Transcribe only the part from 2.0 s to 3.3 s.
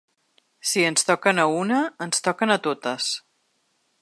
ens toquen a totes.